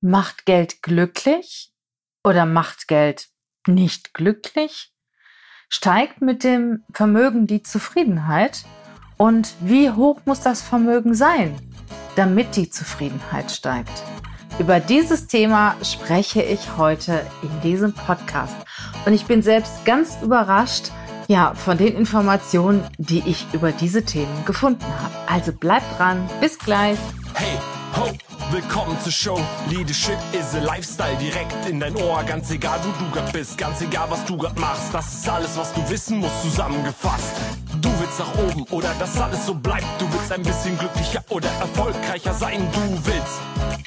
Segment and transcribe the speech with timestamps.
[0.00, 1.72] Macht Geld glücklich
[2.22, 3.28] oder macht Geld
[3.66, 4.92] nicht glücklich?
[5.68, 8.64] Steigt mit dem Vermögen die Zufriedenheit?
[9.16, 11.56] Und wie hoch muss das Vermögen sein,
[12.14, 14.04] damit die Zufriedenheit steigt?
[14.60, 18.54] Über dieses Thema spreche ich heute in diesem Podcast.
[19.04, 20.92] Und ich bin selbst ganz überrascht,
[21.26, 25.14] ja, von den Informationen, die ich über diese Themen gefunden habe.
[25.26, 26.98] Also bleibt dran, bis gleich.
[27.34, 27.58] Hey,
[27.96, 28.27] ho!
[28.50, 29.40] Willkommen zur Show.
[29.68, 32.22] Leadership is a Lifestyle direkt in dein Ohr.
[32.22, 34.94] Ganz egal, wo du grad bist, ganz egal, was du grad machst.
[34.94, 37.34] Das ist alles, was du wissen musst, zusammengefasst.
[37.82, 39.84] Du willst nach oben oder dass alles so bleibt.
[39.98, 42.66] Du willst ein bisschen glücklicher oder erfolgreicher sein.
[42.72, 43.38] Du willst,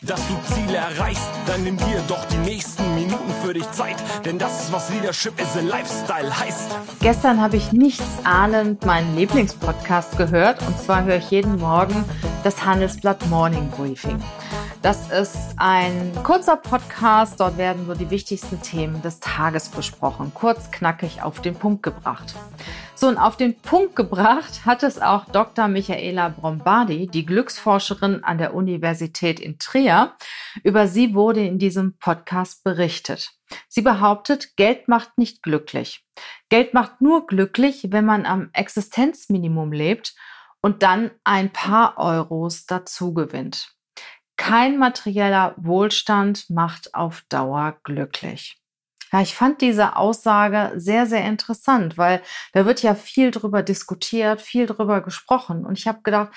[0.04, 1.28] dass du Ziele erreichst.
[1.48, 3.98] Dann nimm dir doch die nächsten Minuten für dich Zeit.
[4.26, 6.70] Denn das ist, was Leadership is a Lifestyle heißt.
[7.00, 10.62] Gestern habe ich nichts ahnend meinen Lieblingspodcast gehört.
[10.68, 12.06] Und zwar höre ich jeden Morgen
[12.44, 14.20] das Handelsblatt Morning Briefing.
[14.82, 17.40] Das ist ein kurzer Podcast.
[17.40, 20.32] Dort werden so die wichtigsten Themen des Tages besprochen.
[20.34, 22.34] Kurz, knackig auf den Punkt gebracht.
[22.96, 25.68] So, und auf den Punkt gebracht hat es auch Dr.
[25.68, 30.16] Michaela Brombardi, die Glücksforscherin an der Universität in Trier.
[30.64, 33.32] Über sie wurde in diesem Podcast berichtet.
[33.68, 36.04] Sie behauptet, Geld macht nicht glücklich.
[36.50, 40.16] Geld macht nur glücklich, wenn man am Existenzminimum lebt
[40.62, 43.76] und dann ein paar Euros dazu gewinnt.
[44.38, 48.58] Kein materieller Wohlstand macht auf Dauer glücklich.
[49.12, 52.22] Ja, ich fand diese Aussage sehr, sehr interessant, weil
[52.54, 55.66] da wird ja viel drüber diskutiert, viel drüber gesprochen.
[55.66, 56.30] Und ich habe gedacht,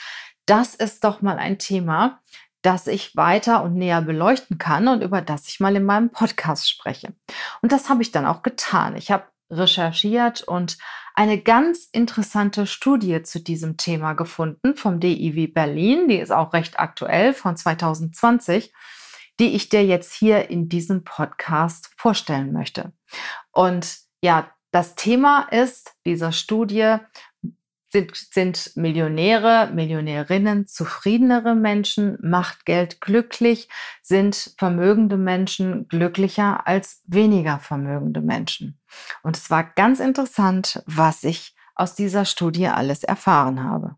[0.45, 2.21] das ist doch mal ein Thema,
[2.63, 6.69] das ich weiter und näher beleuchten kann und über das ich mal in meinem Podcast
[6.69, 7.15] spreche.
[7.63, 8.97] Und das habe ich dann auch getan.
[8.97, 10.79] Ich habe recherchiert und
[11.15, 16.09] eine ganz interessante Studie zu diesem Thema gefunden vom DIW Berlin.
[16.09, 18.73] Die ist auch recht aktuell von 2020,
[19.39, 22.93] die ich dir jetzt hier in diesem Podcast vorstellen möchte.
[23.53, 26.97] Und ja, das Thema ist dieser Studie,
[27.95, 32.19] sind, sind Millionäre, Millionärinnen zufriedenere Menschen?
[32.21, 33.69] Macht Geld glücklich?
[34.03, 38.81] Sind vermögende Menschen glücklicher als weniger vermögende Menschen?
[39.23, 43.97] Und es war ganz interessant, was ich aus dieser Studie alles erfahren habe.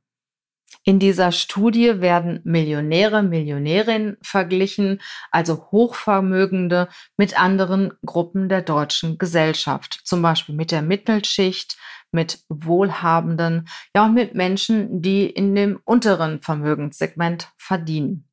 [0.85, 10.01] In dieser Studie werden Millionäre, Millionärinnen verglichen, also Hochvermögende mit anderen Gruppen der deutschen Gesellschaft,
[10.05, 11.77] zum Beispiel mit der Mittelschicht,
[12.13, 18.29] mit Wohlhabenden, ja und mit Menschen, die in dem unteren Vermögenssegment verdienen.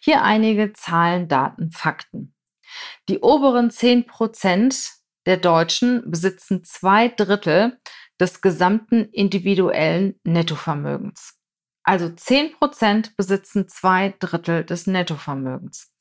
[0.00, 2.34] Hier einige Zahlen, Daten, Fakten.
[3.08, 4.92] Die oberen 10 Prozent
[5.26, 7.78] der Deutschen besitzen zwei Drittel
[8.20, 11.38] des gesamten individuellen Nettovermögens.
[11.84, 15.92] Also 10 Prozent besitzen zwei Drittel des Nettovermögens.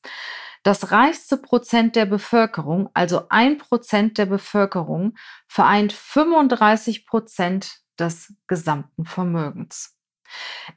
[0.68, 5.14] Das reichste Prozent der Bevölkerung, also ein Prozent der Bevölkerung,
[5.48, 9.98] vereint 35 Prozent des gesamten Vermögens.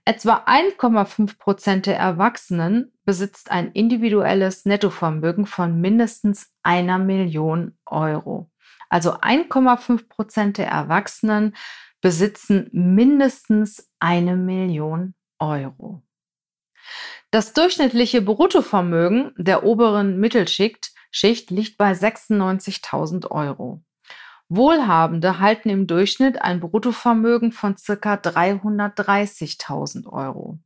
[0.04, 8.48] Etwa 1,5 Prozent der Erwachsenen besitzt ein individuelles Nettovermögen von mindestens einer Million Euro.
[8.90, 11.56] Also 1,5 Prozent der Erwachsenen
[12.00, 16.04] besitzen mindestens eine Million Euro.
[17.30, 23.82] Das durchschnittliche Bruttovermögen der oberen Mittelschicht Schicht liegt bei 96.000 Euro.
[24.48, 28.14] Wohlhabende halten im Durchschnitt ein Bruttovermögen von ca.
[28.14, 30.58] 330.000 Euro.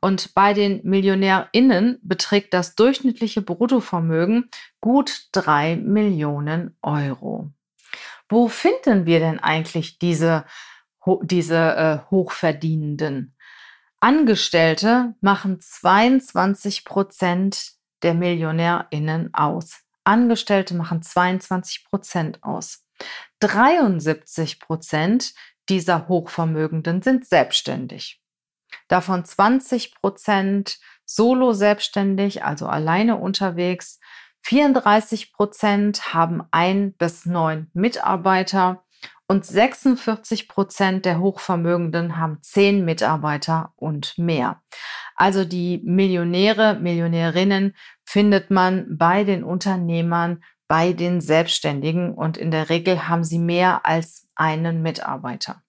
[0.00, 7.50] Und bei den MillionärInnen beträgt das durchschnittliche Bruttovermögen gut 3 Millionen Euro.
[8.28, 10.44] Wo finden wir denn eigentlich diese,
[11.22, 13.34] diese äh, Hochverdienenden?
[14.00, 17.72] Angestellte machen 22 Prozent
[18.02, 19.80] der MillionärInnen aus.
[20.04, 22.86] Angestellte machen 22 Prozent aus.
[23.40, 25.34] 73 Prozent
[25.68, 28.22] dieser Hochvermögenden sind selbstständig.
[28.88, 34.00] Davon 20 Prozent solo selbstständig, also alleine unterwegs.
[34.42, 38.82] 34 Prozent haben ein bis neun Mitarbeiter
[39.30, 44.60] und 46 Prozent der Hochvermögenden haben zehn Mitarbeiter und mehr.
[45.14, 52.70] Also die Millionäre, Millionärinnen findet man bei den Unternehmern, bei den Selbstständigen und in der
[52.70, 55.62] Regel haben sie mehr als einen Mitarbeiter.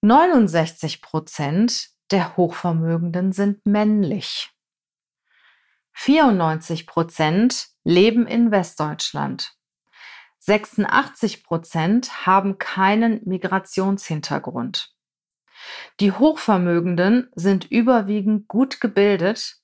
[0.00, 4.50] 69 Prozent der Hochvermögenden sind männlich.
[5.92, 9.59] 94 Prozent leben in Westdeutschland.
[10.40, 14.94] 86 Prozent haben keinen Migrationshintergrund.
[16.00, 19.56] Die Hochvermögenden sind überwiegend gut gebildet.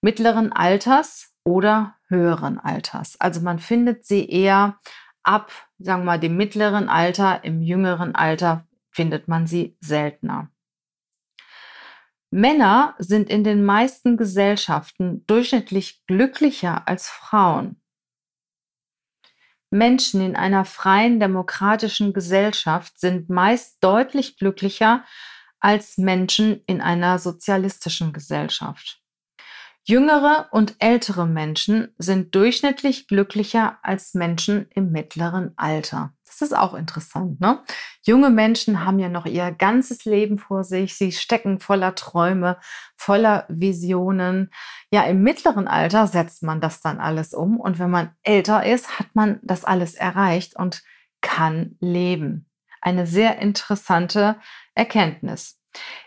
[0.00, 3.18] mittleren Alters oder höheren Alters.
[3.20, 4.78] Also man findet sie eher
[5.22, 10.50] ab, sagen wir mal, dem mittleren Alter, im jüngeren Alter findet man sie seltener.
[12.30, 17.80] Männer sind in den meisten Gesellschaften durchschnittlich glücklicher als Frauen.
[19.74, 25.04] Menschen in einer freien demokratischen Gesellschaft sind meist deutlich glücklicher
[25.58, 29.03] als Menschen in einer sozialistischen Gesellschaft.
[29.86, 36.14] Jüngere und ältere Menschen sind durchschnittlich glücklicher als Menschen im mittleren Alter.
[36.24, 37.38] Das ist auch interessant.
[37.38, 37.62] Ne?
[38.02, 40.96] Junge Menschen haben ja noch ihr ganzes Leben vor sich.
[40.96, 42.56] Sie stecken voller Träume,
[42.96, 44.50] voller Visionen.
[44.90, 47.60] Ja, im mittleren Alter setzt man das dann alles um.
[47.60, 50.82] Und wenn man älter ist, hat man das alles erreicht und
[51.20, 52.48] kann leben.
[52.80, 54.36] Eine sehr interessante
[54.74, 55.60] Erkenntnis.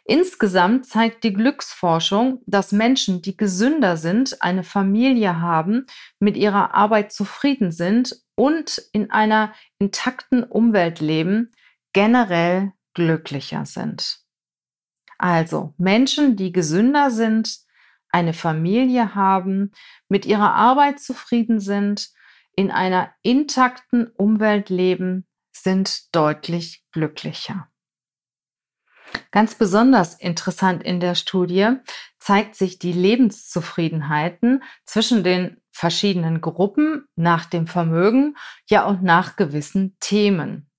[0.06, 5.86] Insgesamt zeigt die Glücksforschung, dass Menschen, die gesünder sind, eine Familie haben,
[6.20, 11.52] mit ihrer Arbeit zufrieden sind und in einer intakten Umwelt leben,
[11.94, 14.20] generell glücklicher sind.
[15.18, 17.60] Also Menschen, die gesünder sind,
[18.10, 19.72] eine Familie haben,
[20.08, 22.10] mit ihrer Arbeit zufrieden sind,
[22.56, 27.70] in einer intakten Umwelt leben, sind deutlich glücklicher.
[29.32, 31.70] Ganz besonders interessant in der Studie
[32.20, 38.36] zeigt sich die Lebenszufriedenheiten zwischen den verschiedenen Gruppen nach dem Vermögen,
[38.68, 40.70] ja und nach gewissen Themen.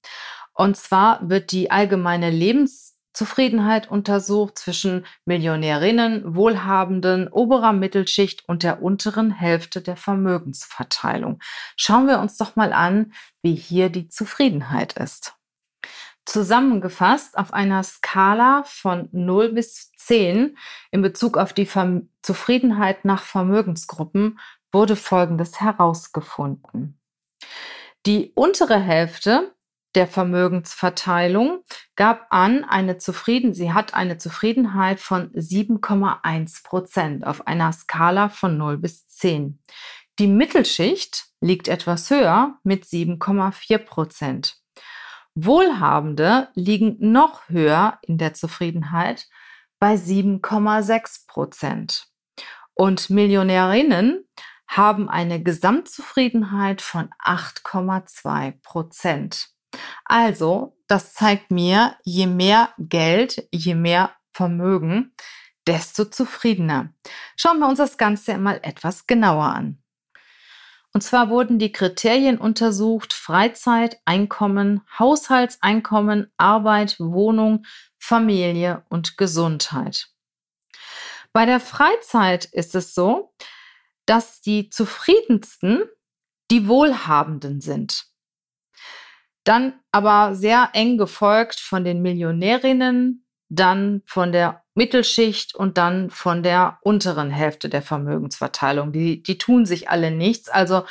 [0.55, 9.31] Und zwar wird die allgemeine Lebenszufriedenheit untersucht zwischen Millionärinnen, Wohlhabenden, oberer Mittelschicht und der unteren
[9.31, 11.39] Hälfte der Vermögensverteilung.
[11.77, 15.38] Schauen wir uns doch mal an, wie hier die Zufriedenheit ist.
[16.29, 20.59] Zusammengefasst auf einer Skala von 0 bis 10
[20.91, 24.39] in Bezug auf die Ver Zufriedenheit nach Vermögensgruppen
[24.71, 27.01] wurde Folgendes herausgefunden.
[28.05, 29.55] Die untere Hälfte
[29.95, 31.65] der Vermögensverteilung
[31.97, 38.59] gab an, eine Zufrieden, sie hat eine Zufriedenheit von 7,1 Prozent auf einer Skala von
[38.59, 39.63] 0 bis 10.
[40.19, 44.59] Die Mittelschicht liegt etwas höher mit 7,4 Prozent.
[45.45, 49.29] Wohlhabende liegen noch höher in der Zufriedenheit
[49.79, 52.09] bei 7,6 Prozent.
[52.75, 54.25] Und Millionärinnen
[54.67, 59.49] haben eine Gesamtzufriedenheit von 8,2 Prozent.
[60.05, 65.15] Also, das zeigt mir, je mehr Geld, je mehr Vermögen,
[65.67, 66.93] desto zufriedener.
[67.37, 69.83] Schauen wir uns das Ganze mal etwas genauer an.
[70.93, 77.65] Und zwar wurden die Kriterien untersucht, Freizeit, Einkommen, Haushaltseinkommen, Arbeit, Wohnung,
[77.99, 80.09] Familie und Gesundheit.
[81.33, 83.35] Bei der Freizeit ist es so,
[84.07, 85.85] dass die zufriedensten
[86.51, 88.07] die Wohlhabenden sind.
[89.45, 96.45] Dann aber sehr eng gefolgt von den Millionärinnen, dann von der Mittelschicht und dann von
[96.45, 98.93] der unteren Hälfte der Vermögensverteilung.
[98.93, 100.49] Die, die tun sich alle nichts.
[100.49, 100.85] Also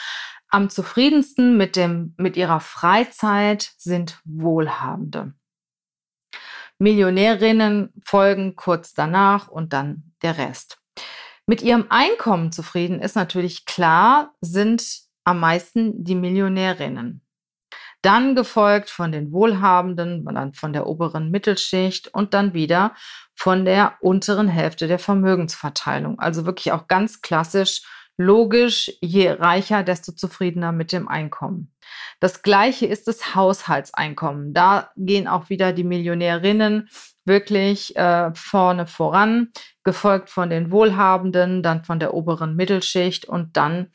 [0.49, 5.33] am zufriedensten mit, dem, mit ihrer Freizeit sind Wohlhabende.
[6.79, 10.79] Millionärinnen folgen kurz danach und dann der Rest.
[11.45, 14.83] Mit ihrem Einkommen zufrieden ist natürlich klar, sind
[15.23, 17.26] am meisten die Millionärinnen
[18.01, 22.93] dann gefolgt von den Wohlhabenden, dann von der oberen Mittelschicht und dann wieder
[23.35, 26.19] von der unteren Hälfte der Vermögensverteilung.
[26.19, 27.81] Also wirklich auch ganz klassisch,
[28.17, 31.73] logisch, je reicher, desto zufriedener mit dem Einkommen.
[32.19, 34.53] Das gleiche ist das Haushaltseinkommen.
[34.53, 36.89] Da gehen auch wieder die Millionärinnen
[37.25, 39.51] wirklich äh, vorne voran,
[39.83, 43.91] gefolgt von den Wohlhabenden, dann von der oberen Mittelschicht und dann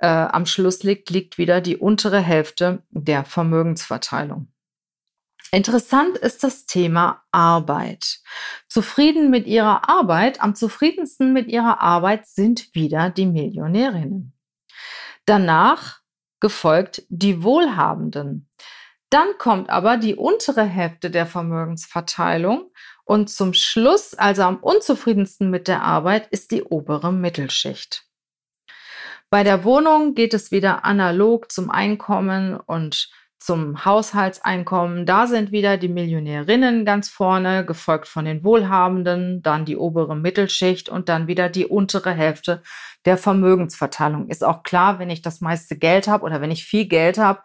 [0.00, 4.48] äh, am Schluss liegt, liegt wieder die untere Hälfte der Vermögensverteilung.
[5.52, 8.20] Interessant ist das Thema Arbeit.
[8.68, 14.32] Zufrieden mit ihrer Arbeit, am zufriedensten mit ihrer Arbeit sind wieder die Millionärinnen.
[15.26, 16.00] Danach
[16.38, 18.48] gefolgt die Wohlhabenden.
[19.10, 22.70] Dann kommt aber die untere Hälfte der Vermögensverteilung
[23.04, 28.09] und zum Schluss, also am unzufriedensten mit der Arbeit, ist die obere Mittelschicht.
[29.30, 33.08] Bei der Wohnung geht es wieder analog zum Einkommen und
[33.38, 35.06] zum Haushaltseinkommen.
[35.06, 40.88] Da sind wieder die Millionärinnen ganz vorne, gefolgt von den Wohlhabenden, dann die obere Mittelschicht
[40.88, 42.62] und dann wieder die untere Hälfte
[43.04, 44.28] der Vermögensverteilung.
[44.28, 47.40] Ist auch klar, wenn ich das meiste Geld habe oder wenn ich viel Geld habe,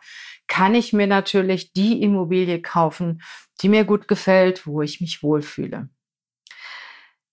[0.48, 3.22] kann ich mir natürlich die Immobilie kaufen,
[3.62, 5.90] die mir gut gefällt, wo ich mich wohlfühle.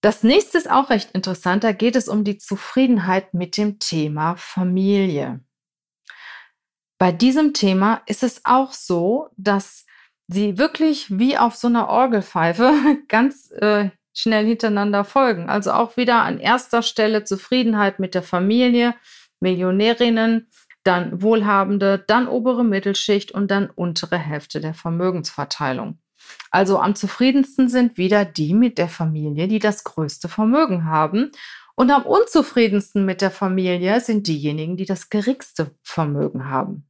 [0.03, 1.63] Das nächste ist auch recht interessant.
[1.63, 5.41] Da geht es um die Zufriedenheit mit dem Thema Familie.
[6.99, 9.87] Bei diesem Thema ist es auch so, dass
[10.27, 12.73] sie wirklich wie auf so einer Orgelpfeife
[13.09, 15.49] ganz äh, schnell hintereinander folgen.
[15.49, 18.97] Also auch wieder an erster Stelle Zufriedenheit mit der Familie,
[19.39, 20.49] Millionärinnen,
[20.83, 25.99] dann Wohlhabende, dann obere Mittelschicht und dann untere Hälfte der Vermögensverteilung.
[26.51, 31.31] Also am zufriedensten sind wieder die mit der Familie, die das größte Vermögen haben.
[31.75, 36.89] Und am unzufriedensten mit der Familie sind diejenigen, die das geringste Vermögen haben.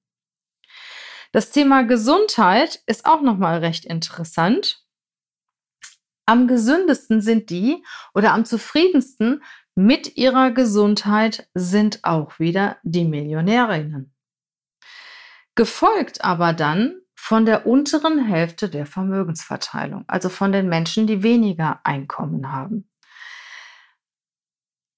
[1.33, 4.85] Das Thema Gesundheit ist auch nochmal recht interessant.
[6.27, 7.85] Am gesündesten sind die
[8.15, 9.43] oder am zufriedensten
[9.75, 14.15] mit ihrer Gesundheit sind auch wieder die Millionärinnen.
[15.55, 17.01] Gefolgt aber dann
[17.33, 22.91] von der unteren Hälfte der Vermögensverteilung, also von den Menschen, die weniger Einkommen haben.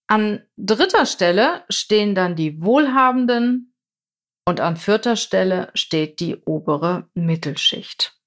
[0.09, 3.73] An dritter Stelle stehen dann die Wohlhabenden
[4.49, 8.19] und an vierter Stelle steht die obere Mittelschicht.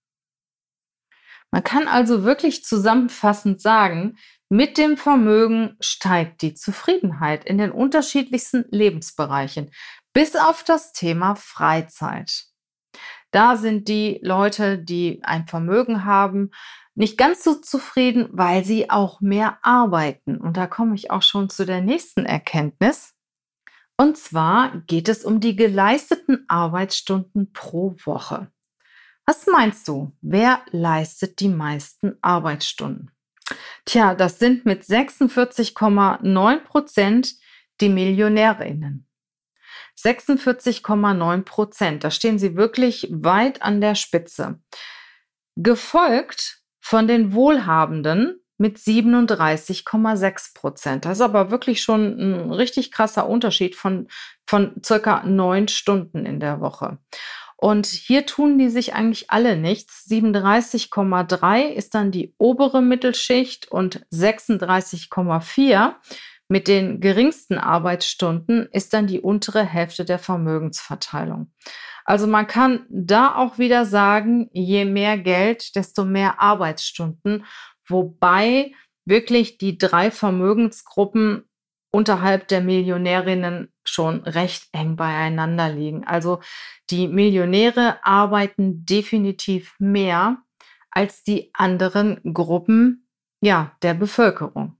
[1.51, 8.63] Man kann also wirklich zusammenfassend sagen, mit dem Vermögen steigt die Zufriedenheit in den unterschiedlichsten
[8.71, 9.69] Lebensbereichen,
[10.13, 12.47] bis auf das Thema Freizeit.
[13.31, 16.51] Da sind die Leute, die ein Vermögen haben,
[16.95, 20.37] nicht ganz so zufrieden, weil sie auch mehr arbeiten.
[20.37, 23.13] Und da komme ich auch schon zu der nächsten Erkenntnis.
[23.97, 28.51] Und zwar geht es um die geleisteten Arbeitsstunden pro Woche.
[29.25, 33.11] Was meinst du, wer leistet die meisten Arbeitsstunden?
[33.85, 37.35] Tja, das sind mit 46,9 Prozent
[37.81, 39.06] die Millionärinnen.
[39.99, 42.03] 46,9 Prozent.
[42.03, 44.59] Da stehen sie wirklich weit an der Spitze.
[45.55, 51.05] Gefolgt von den Wohlhabenden mit 37,6 Prozent.
[51.05, 54.07] Das ist aber wirklich schon ein richtig krasser Unterschied von,
[54.45, 56.97] von circa neun Stunden in der Woche.
[57.59, 60.05] Und hier tun die sich eigentlich alle nichts.
[60.09, 65.95] 37,3 ist dann die obere Mittelschicht und 36,4
[66.49, 71.51] mit den geringsten Arbeitsstunden ist dann die untere Hälfte der Vermögensverteilung.
[72.05, 77.45] Also man kann da auch wieder sagen, je mehr Geld, desto mehr Arbeitsstunden,
[77.85, 78.71] wobei
[79.05, 81.43] wirklich die drei Vermögensgruppen
[81.91, 86.05] unterhalb der Millionärinnen schon recht eng beieinander liegen.
[86.05, 86.39] Also
[86.89, 90.37] die Millionäre arbeiten definitiv mehr
[90.91, 93.07] als die anderen Gruppen
[93.41, 94.76] ja, der Bevölkerung.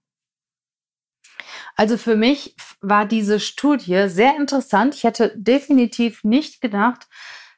[1.77, 4.95] Also für mich war diese Studie sehr interessant.
[4.95, 7.07] Ich hätte definitiv nicht gedacht,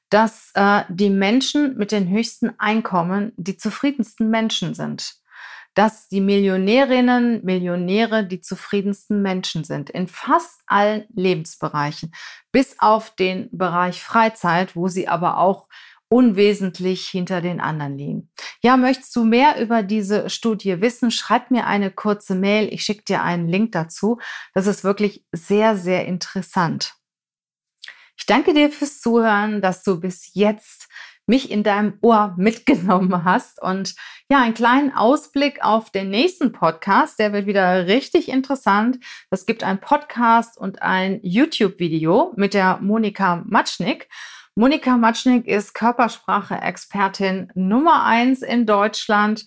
[0.09, 5.15] dass äh, die Menschen mit den höchsten Einkommen die zufriedensten Menschen sind.
[5.73, 12.11] Dass die Millionärinnen, Millionäre die zufriedensten Menschen sind in fast allen Lebensbereichen,
[12.51, 15.69] bis auf den Bereich Freizeit, wo sie aber auch
[16.09, 18.31] unwesentlich hinter den anderen liegen.
[18.61, 21.11] Ja, möchtest du mehr über diese Studie wissen?
[21.11, 22.67] Schreib mir eine kurze Mail.
[22.73, 24.19] Ich schicke dir einen Link dazu.
[24.53, 26.95] Das ist wirklich sehr, sehr interessant.
[28.17, 30.89] Ich danke dir fürs Zuhören, dass du bis jetzt
[31.29, 33.95] mich in deinem Ohr mitgenommen hast und
[34.29, 37.19] ja, einen kleinen Ausblick auf den nächsten Podcast.
[37.19, 38.99] Der wird wieder richtig interessant.
[39.29, 44.09] Es gibt einen Podcast und ein YouTube-Video mit der Monika Matschnick.
[44.59, 49.45] Monika Matschnik ist Körpersprache-Expertin Nummer eins in Deutschland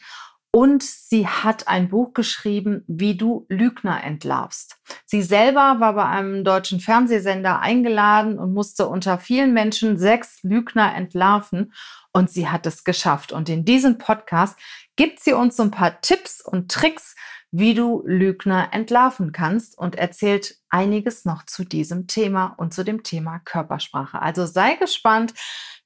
[0.51, 4.79] und sie hat ein Buch geschrieben, wie du Lügner entlarvst.
[5.05, 10.95] Sie selber war bei einem deutschen Fernsehsender eingeladen und musste unter vielen Menschen sechs Lügner
[10.95, 11.75] entlarven
[12.15, 13.33] und sie hat es geschafft.
[13.33, 14.59] Und in diesem Podcast
[14.97, 17.17] gibt sie uns so ein paar Tipps und Tricks,
[17.53, 23.03] wie du Lügner entlarven kannst und erzählt einiges noch zu diesem Thema und zu dem
[23.03, 24.21] Thema Körpersprache.
[24.21, 25.35] Also sei gespannt,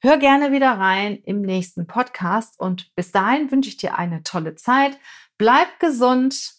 [0.00, 4.54] hör gerne wieder rein im nächsten Podcast und bis dahin wünsche ich dir eine tolle
[4.54, 4.96] Zeit.
[5.38, 6.54] Bleib gesund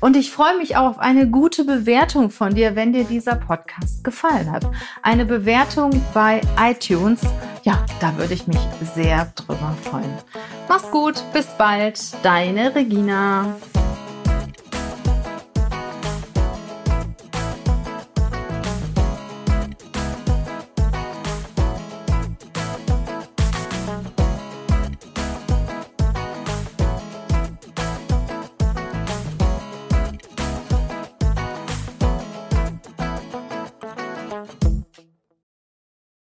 [0.00, 4.04] und ich freue mich auch auf eine gute Bewertung von dir, wenn dir dieser Podcast
[4.04, 4.68] gefallen hat.
[5.02, 7.22] Eine Bewertung bei iTunes,
[7.62, 8.60] ja, da würde ich mich
[8.94, 10.12] sehr drüber freuen.
[10.68, 13.56] Mach's gut, bis bald, deine Regina.